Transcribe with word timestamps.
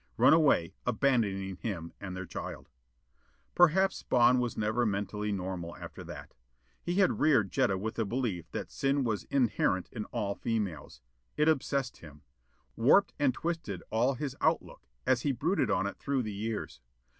Run 0.17 0.33
away, 0.33 0.73
abandoning 0.83 1.57
him 1.57 1.93
and 1.99 2.17
their 2.17 2.25
child. 2.25 2.69
Perhaps 3.53 3.97
Spawn 3.97 4.39
was 4.39 4.57
never 4.57 4.83
mentally 4.83 5.31
normal 5.31 5.75
after 5.77 6.03
that. 6.03 6.33
He 6.81 6.95
had 6.95 7.19
reared 7.19 7.51
Jetta 7.51 7.77
with 7.77 7.93
the 7.93 8.03
belief 8.05 8.49
that 8.49 8.71
sin 8.71 9.03
was 9.03 9.25
inherent 9.25 9.89
in 9.91 10.05
all 10.05 10.33
females. 10.33 11.01
It 11.37 11.47
obsessed 11.47 11.97
him. 11.97 12.23
Warped 12.75 13.13
and 13.19 13.31
twisted 13.31 13.83
all 13.91 14.15
his 14.15 14.35
outlook 14.41 14.87
as 15.05 15.21
he 15.21 15.31
brooded 15.31 15.69
on 15.69 15.85
it 15.85 15.99
through 15.99 16.23
the 16.23 16.33
years. 16.33 16.81